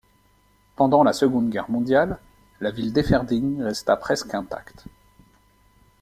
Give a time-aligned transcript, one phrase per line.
[0.77, 2.17] Pendant la Seconde Guerre mondiale,
[2.59, 4.85] la ville d’Eferding resta presque intacte.